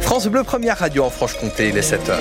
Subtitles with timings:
[0.00, 2.18] France Bleu, première radio en Franche-Comté, il est 7h.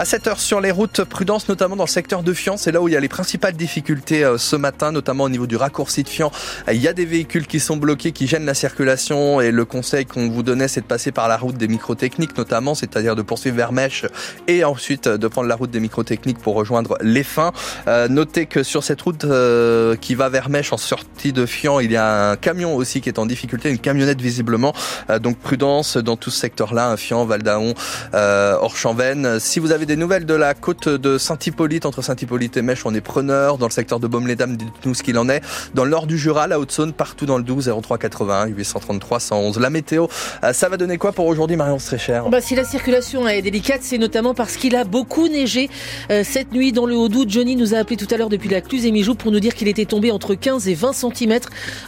[0.00, 2.80] À 7 heures sur les routes, prudence notamment dans le secteur de Fian, c'est là
[2.80, 6.04] où il y a les principales difficultés euh, ce matin, notamment au niveau du raccourci
[6.04, 6.30] de Fian.
[6.72, 10.06] Il y a des véhicules qui sont bloqués, qui gênent la circulation et le conseil
[10.06, 13.56] qu'on vous donnait, c'est de passer par la route des microtechniques notamment, c'est-à-dire de poursuivre
[13.56, 14.06] vers Mèche
[14.46, 17.50] et ensuite de prendre la route des microtechniques pour rejoindre les fins.
[17.88, 21.80] Euh, notez que sur cette route euh, qui va vers Mèche en sortie de Fian,
[21.80, 24.72] il y a un camion aussi qui est en difficulté, une camionnette visiblement.
[25.20, 27.74] donc prudence dans tout ce secteur-là, Fian, Valdaon,
[28.12, 29.40] Orchamven.
[29.40, 32.94] Si vous avez des nouvelles de la côte de Saint-Hippolyte, entre Saint-Hippolyte et Mèche, on
[32.94, 33.56] est preneur.
[33.56, 35.40] Dans le secteur de Baume-les-Dames, dites-nous ce qu'il en est.
[35.72, 39.58] Dans le nord du Jura, la Haute-Saône, partout dans le 12, 03 81 833 111.
[39.58, 40.06] La météo,
[40.44, 42.20] euh, ça va donner quoi pour aujourd'hui, Marion Strécher?
[42.30, 45.70] Bah, Si la circulation est délicate, c'est notamment parce qu'il a beaucoup neigé
[46.10, 47.30] euh, cette nuit dans le Haut-Doubs.
[47.30, 49.54] Johnny nous a appelé tout à l'heure depuis la Cluse et Mijou pour nous dire
[49.54, 51.38] qu'il était tombé entre 15 et 20 cm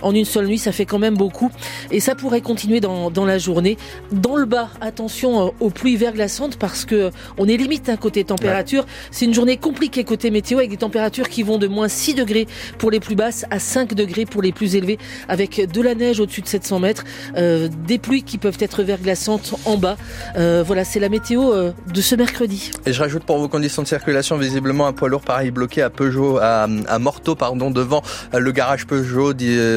[0.00, 0.58] en une seule nuit.
[0.58, 1.50] Ça fait quand même beaucoup.
[1.90, 3.76] Et ça pourrait continuer dans, dans la journée.
[4.10, 8.86] Dans le bas, attention euh, aux pluies verglaçantes parce que on est limite côté température.
[9.10, 12.46] C'est une journée compliquée côté météo avec des températures qui vont de moins 6 degrés
[12.78, 16.20] pour les plus basses à 5 degrés pour les plus élevés avec de la neige
[16.20, 17.04] au-dessus de 700 mètres,
[17.36, 19.96] euh, des pluies qui peuvent être verglaçantes en bas.
[20.36, 22.70] Euh, voilà, c'est la météo euh, de ce mercredi.
[22.86, 25.90] Et je rajoute pour vos conditions de circulation, visiblement un poids lourd pareil bloqué à
[25.90, 28.02] Peugeot, à, à Morteau, pardon, devant
[28.32, 29.32] le garage Peugeot.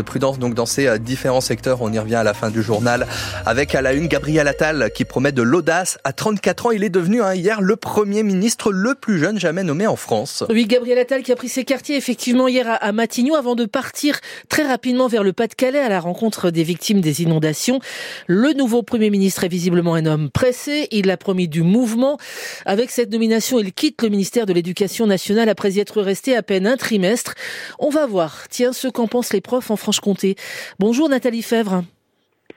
[0.05, 1.81] Prudence donc dans ces différents secteurs.
[1.81, 3.07] On y revient à la fin du journal
[3.45, 5.97] avec à la une Gabriel Attal qui promet de l'audace.
[6.03, 9.39] À 34 ans, il est devenu hein, hier le premier Premier ministre le plus jeune
[9.39, 10.43] jamais nommé en France.
[10.49, 14.19] Oui, Gabriel Attal qui a pris ses quartiers effectivement hier à Matignon avant de partir
[14.49, 17.79] très rapidement vers le Pas-de-Calais à la rencontre des victimes des inondations.
[18.27, 20.89] Le nouveau Premier ministre est visiblement un homme pressé.
[20.91, 22.17] Il a promis du mouvement.
[22.65, 26.43] Avec cette nomination, il quitte le ministère de l'Éducation nationale après y être resté à
[26.43, 27.35] peine un trimestre.
[27.79, 30.35] On va voir, tiens, ce qu'en pensent les profs en Franche-Comté.
[30.77, 31.85] Bonjour Nathalie Fèvre.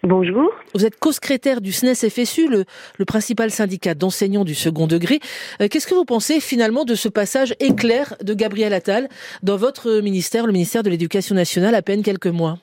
[0.02, 0.54] Bonjour.
[0.74, 5.18] Vous êtes co-secrétaire du SNES-FSU, le, principal syndicat d'enseignants du second degré.
[5.60, 9.08] Euh, qu'est-ce que vous pensez finalement de ce passage éclair de Gabriel Attal
[9.42, 12.58] dans votre ministère, le ministère de l'Éducation nationale, à peine quelques mois?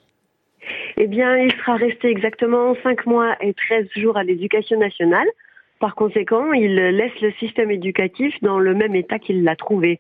[0.98, 5.28] Eh bien, il sera resté exactement 5 mois et 13 jours à l'Éducation nationale.
[5.80, 10.00] Par conséquent, il laisse le système éducatif dans le même état qu'il l'a trouvé.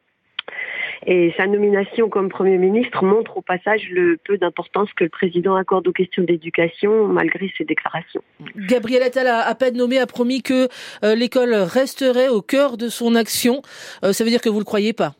[1.05, 5.55] Et sa nomination comme Premier ministre montre au passage le peu d'importance que le président
[5.55, 8.21] accorde aux questions d'éducation malgré ses déclarations.
[8.55, 10.67] Gabriel Attal a à peine nommé a promis que
[11.03, 13.61] euh, l'école resterait au cœur de son action.
[14.03, 15.13] Euh, ça veut dire que vous ne le croyez pas?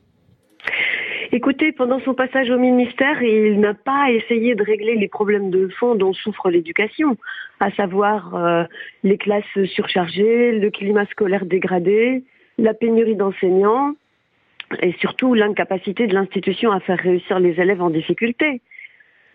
[1.31, 5.67] Écoutez, pendant son passage au ministère, il n'a pas essayé de régler les problèmes de
[5.79, 7.17] fond dont souffre l'éducation,
[7.59, 8.63] à savoir euh,
[9.03, 12.23] les classes surchargées, le climat scolaire dégradé,
[12.59, 13.95] la pénurie d'enseignants,
[14.81, 18.61] et surtout l'incapacité de l'institution à faire réussir les élèves en difficulté.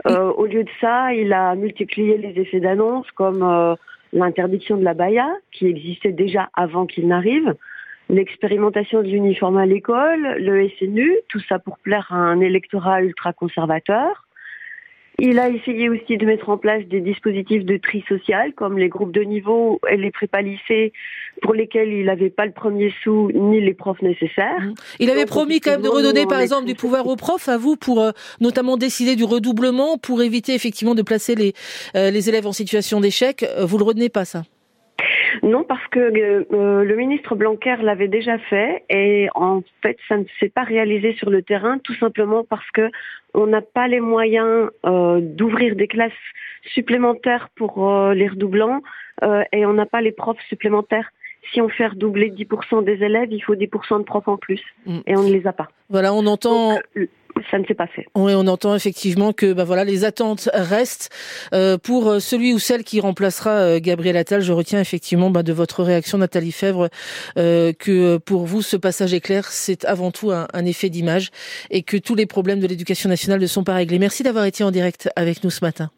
[0.07, 3.75] Euh, au lieu de ça, il a multiplié les effets d'annonce comme euh,
[4.13, 7.55] l'interdiction de la baya, qui existait déjà avant qu'il n'arrive,
[8.09, 14.28] l'expérimentation de l'uniforme à l'école, le SNU, tout ça pour plaire à un électorat ultra-conservateur,
[15.19, 18.89] il a essayé aussi de mettre en place des dispositifs de tri social, comme les
[18.89, 20.93] groupes de niveau et les prépas lycées,
[21.43, 24.61] pour lesquels il n'avait pas le premier sou ni les profs nécessaires.
[24.61, 24.75] Mmh.
[25.01, 27.77] Il avait promis quand même de redonner, par exemple, du pouvoir aux profs, à vous,
[27.77, 31.53] pour euh, notamment décider du redoublement, pour éviter effectivement de placer les,
[31.97, 33.43] euh, les élèves en situation d'échec.
[33.43, 34.45] Euh, vous le retenez pas, ça?
[35.43, 40.25] Non, parce que euh, le ministre Blanquer l'avait déjà fait et en fait, ça ne
[40.39, 42.91] s'est pas réalisé sur le terrain, tout simplement parce que
[43.35, 46.13] on n'a pas les moyens euh, d'ouvrir des classes
[46.75, 48.83] supplémentaires pour euh, les redoublants
[49.53, 51.11] et on n'a pas les profs supplémentaires
[51.53, 54.61] si on fait redoubler 10% des élèves, il faut 10% de profs en plus.
[54.87, 54.99] Mm.
[55.07, 55.69] Et on ne les a pas.
[55.89, 56.79] Voilà, on entend
[57.51, 58.07] ça ne s'est pas fait.
[58.15, 61.11] On entend effectivement que bah voilà, les attentes restent
[61.53, 64.43] euh, pour euh, celui ou celle qui remplacera euh, Gabriel Attal.
[64.43, 66.89] Je retiens effectivement bah, de votre réaction, Nathalie Fèvre,
[67.37, 71.31] que pour vous, ce passage éclair, c'est avant tout un, un effet d'image
[71.71, 73.99] et que tous les problèmes de l'éducation nationale ne sont pas réglés.
[73.99, 75.91] Merci d'avoir été en direct avec nous ce matin.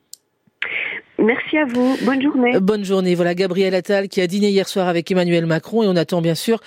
[1.21, 1.99] Merci à vous.
[2.03, 2.57] Bonne journée.
[2.57, 3.15] Euh, bonne journée.
[3.15, 6.35] Voilà Gabriel Attal qui a dîné hier soir avec Emmanuel Macron et on attend bien
[6.35, 6.61] sûr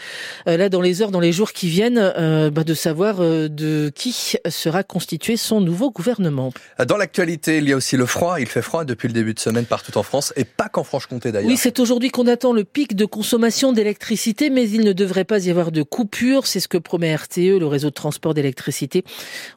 [0.47, 3.91] euh, là dans les heures, dans les jours qui viennent, euh, bah, de savoir de
[3.95, 6.53] qui sera constitué son nouveau gouvernement.
[6.87, 8.39] Dans l'actualité, il y a aussi le froid.
[8.39, 11.31] Il fait froid depuis le début de semaine partout en France et pas qu'en Franche-Comté
[11.31, 11.49] d'ailleurs.
[11.49, 15.43] Oui, c'est aujourd'hui qu'on attend le pic de consommation d'électricité, mais il ne devrait pas
[15.43, 16.45] y avoir de coupure.
[16.45, 19.03] C'est ce que promet RTE, le réseau de transport d'électricité.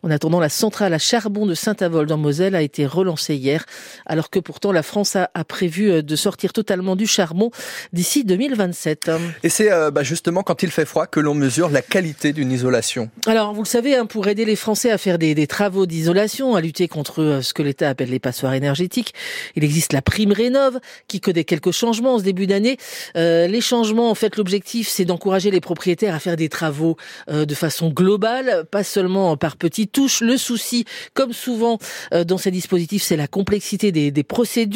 [0.02, 3.66] En attendant, la centrale à charbon de Saint-Avold en Moselle a été relancée hier,
[4.06, 7.50] alors que pourtant la France a, prévu de sortir totalement du charbon
[7.92, 9.10] d'ici 2027.
[9.42, 13.10] Et c'est bah, justement quand il fait froid que l'on mesure la qualité d'une isolation.
[13.26, 16.54] Alors, vous le savez, hein, pour aider les Français à faire des, des travaux d'isolation,
[16.54, 19.14] à lutter contre ce que l'État appelle les passoires énergétiques,
[19.54, 20.78] il existe la prime rénov
[21.08, 22.76] qui connaît quelques changements en ce début d'année.
[23.16, 26.96] Euh, les changements, en fait, l'objectif, c'est d'encourager les propriétaires à faire des travaux
[27.30, 30.20] euh, de façon globale, pas seulement par petites touches.
[30.20, 30.84] Le souci,
[31.14, 31.78] comme souvent
[32.12, 34.75] euh, dans ces dispositifs, c'est la complexité des, des, procédures.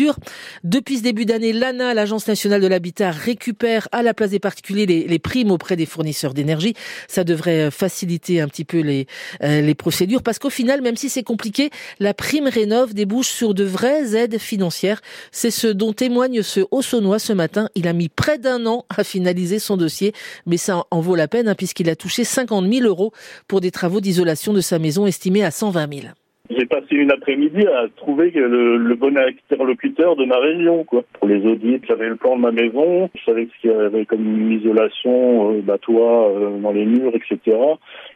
[0.64, 4.87] Depuis ce début d'année, l'ANA, l'Agence nationale de l'habitat, récupère à la place des particuliers
[4.87, 6.75] les, primes auprès des fournisseurs d'énergie.
[7.08, 9.06] Ça devrait faciliter un petit peu les,
[9.41, 13.64] les procédures parce qu'au final, même si c'est compliqué, la prime rénov débouche sur de
[13.64, 15.00] vraies aides financières.
[15.32, 17.69] C'est ce dont témoigne ce Haut-Saunois ce matin.
[17.75, 20.12] Il a mis près d'un an à finaliser son dossier,
[20.46, 23.12] mais ça en vaut la peine hein, puisqu'il a touché 50 000 euros
[23.49, 26.06] pour des travaux d'isolation de sa maison estimés à 120 000.
[26.50, 31.05] J'ai passé une après-midi à trouver le, le, bon interlocuteur de ma région, quoi.
[31.12, 34.05] Pour les audits, j'avais le plan de ma maison, je savais ce qu'il y avait
[34.05, 37.56] comme isolation, euh, bah, toit, euh, dans les murs, etc.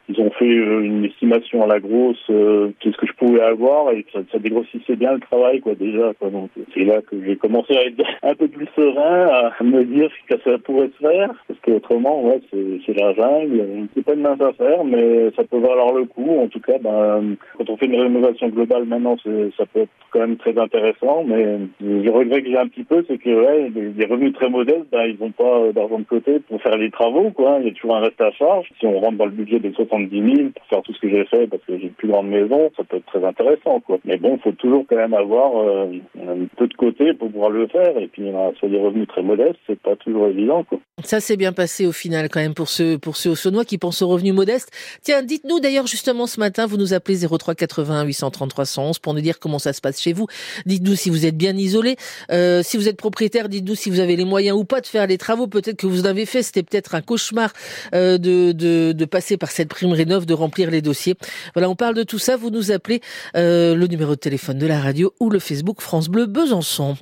[0.08, 3.90] Ils ont fait euh, une estimation à la grosse, euh, qu'est-ce que je pouvais avoir,
[3.92, 6.28] et ça, ça, dégrossissait bien le travail, quoi, déjà, quoi.
[6.30, 10.10] Donc, c'est là que j'ai commencé à être un peu plus serein, à me dire
[10.28, 13.88] que ça pourrait se faire, parce qu'autrement, ouais, c'est la jungle.
[13.94, 16.38] C'est pas une mince affaire, mais ça peut valoir le coup.
[16.38, 19.16] En tout cas, ben, quand on fait une rénovation globale maintenant,
[19.56, 21.24] ça peut être quand même très intéressant.
[21.26, 24.90] Mais le regret que j'ai un petit peu, c'est que ouais, les revenus très modestes,
[24.92, 27.30] ben, ils n'ont pas d'argent de côté pour faire les travaux.
[27.30, 27.58] Quoi.
[27.60, 28.68] Il y a toujours un reste à charge.
[28.78, 31.24] Si on rentre dans le budget des 70 000 pour faire tout ce que j'ai
[31.26, 33.80] fait, parce que j'ai une plus grande maison, ça peut être très intéressant.
[33.80, 33.98] Quoi.
[34.04, 37.50] Mais bon, il faut toujours quand même avoir euh, un peu de côté pour pouvoir
[37.50, 37.96] le faire.
[37.98, 40.64] Et puis, sur des revenus très modestes, c'est pas toujours évident.
[40.64, 40.78] Quoi.
[41.02, 43.34] Ça s'est bien passé au final quand même pour ceux, pour ceux
[43.66, 44.70] qui pensent aux revenus modestes.
[45.02, 49.20] Tiens, dites-nous d'ailleurs justement ce matin, vous nous appelez 03 80 833 111 pour nous
[49.20, 50.26] dire comment ça se passe chez vous.
[50.66, 51.96] Dites-nous si vous êtes bien isolé.
[52.30, 55.06] Euh, si vous êtes propriétaire, dites-nous si vous avez les moyens ou pas de faire
[55.06, 55.46] les travaux.
[55.46, 56.42] Peut-être que vous en avez fait.
[56.42, 57.52] C'était peut-être un cauchemar
[57.94, 61.14] euh, de, de, de, passer par cette de remplir les dossiers.
[61.54, 62.36] Voilà, on parle de tout ça.
[62.36, 63.00] Vous nous appelez
[63.36, 66.96] euh, le numéro de téléphone de la radio ou le Facebook France Bleu Besançon.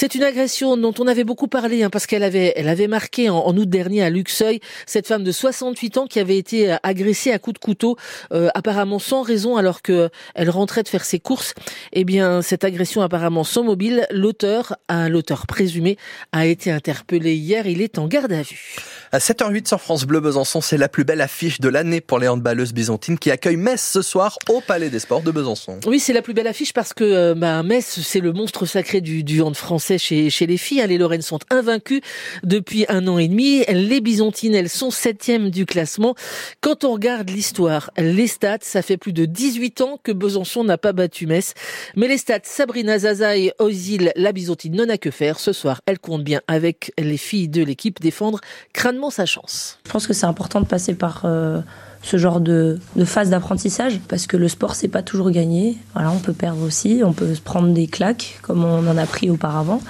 [0.00, 3.30] C'est une agression dont on avait beaucoup parlé hein, parce qu'elle avait, elle avait marqué
[3.30, 7.40] en, août dernier à Luxeuil cette femme de 68 ans qui avait été agressée à
[7.40, 7.96] coups de couteau,
[8.32, 11.52] euh, apparemment sans raison alors que elle rentrait de faire ses courses.
[11.92, 15.96] Eh bien, cette agression apparemment sans mobile, l'auteur, un l'auteur présumé,
[16.30, 17.66] a été interpellé hier.
[17.66, 18.76] Il est en garde à vue.
[19.10, 22.28] À 7h08 sur France Bleu Besançon, c'est la plus belle affiche de l'année pour les
[22.28, 25.80] handballeuses byzantines qui accueillent Metz ce soir au Palais des Sports de Besançon.
[25.86, 29.00] Oui, c'est la plus belle affiche parce que euh, bah, Metz, c'est le monstre sacré
[29.00, 30.84] du, du hand français chez, les filles.
[30.86, 32.02] Les Lorraines sont invaincues
[32.42, 33.64] depuis un an et demi.
[33.68, 36.14] Les byzantines, elles sont septièmes du classement.
[36.60, 40.76] Quand on regarde l'histoire, les stats, ça fait plus de 18 ans que Besançon n'a
[40.76, 41.54] pas battu Metz.
[41.96, 45.38] Mais les stats, Sabrina Zaza et Ozil, la byzantine, n'en a que faire.
[45.38, 48.40] Ce soir, elle compte bien avec les filles de l'équipe défendre
[48.72, 49.78] crânement sa chance.
[49.86, 51.60] Je pense que c'est important de passer par euh,
[52.02, 55.76] ce genre de, phase d'apprentissage parce que le sport c'est pas toujours gagné.
[55.94, 59.06] Voilà, on peut perdre aussi, on peut se prendre des claques comme on en a
[59.06, 59.80] pris auparavant.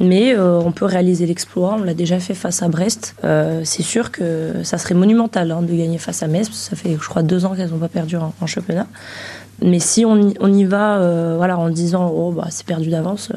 [0.00, 3.16] Mais euh, on peut réaliser l'exploit, on l'a déjà fait face à Brest.
[3.24, 6.96] Euh, c'est sûr que ça serait monumental hein, de gagner face à Metz, ça fait
[7.00, 8.86] je crois deux ans qu'elles n'ont pas perdu en, championnat.
[9.60, 13.32] Mais si on y, on y va voilà, en disant oh bah c'est perdu d'avance,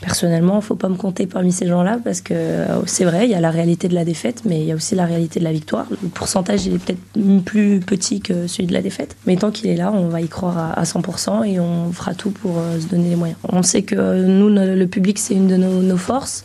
[0.00, 3.34] personnellement, faut pas me compter parmi ces gens-là parce que euh, c'est vrai, il y
[3.34, 5.52] a la réalité de la défaite, mais il y a aussi la réalité de la
[5.52, 5.86] victoire.
[5.90, 9.76] Le pourcentage, est peut-être plus petit que celui de la défaite, mais tant qu'il est
[9.76, 13.10] là, on va y croire à 100% et on fera tout pour euh, se donner
[13.10, 13.38] les moyens.
[13.48, 16.44] On sait que nous, le public, c'est une de nos, forces.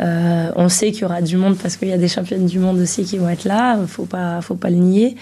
[0.00, 2.58] Euh, on sait qu'il y aura du monde parce qu'il y a des championnes du
[2.58, 3.78] monde aussi qui vont être là.
[3.86, 5.16] Faut pas, faut pas le nier.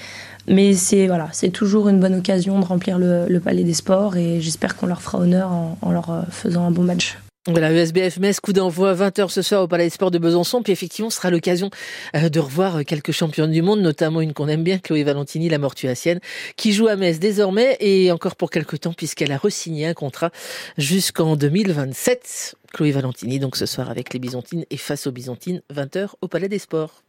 [0.48, 4.40] Mais c'est voilà, c'est toujours une bonne occasion de remplir le, palais des sports et
[4.40, 5.50] j'espère qu'on leur fera honneur
[5.82, 7.16] en leur faisant un bon match.
[7.48, 10.62] Voilà, ESBF Metz, coup d'envoi 20h ce soir au Palais des Sports de Besançon.
[10.62, 11.70] Puis effectivement, ce sera l'occasion
[12.16, 15.48] euh, de revoir euh, quelques championnes du monde, notamment une qu'on aime bien, Chloé Valentini,
[15.48, 16.18] la mortuacienne,
[16.56, 20.32] qui joue à Metz désormais et encore pour quelques temps puisqu'elle a resigné un contrat
[20.76, 22.56] jusqu'en 2027.
[22.72, 26.48] Chloé Valentini, donc ce soir avec les Byzantines et face aux Byzantines, 20h au Palais
[26.48, 27.05] des Sports.